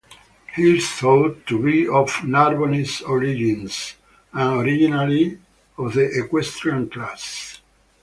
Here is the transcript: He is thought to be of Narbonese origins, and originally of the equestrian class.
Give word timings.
He 0.55 0.77
is 0.77 0.89
thought 0.89 1.45
to 1.45 1.61
be 1.61 1.87
of 1.87 2.09
Narbonese 2.23 3.07
origins, 3.07 3.97
and 4.33 4.59
originally 4.61 5.37
of 5.77 5.93
the 5.93 6.09
equestrian 6.25 6.89
class. 6.89 7.61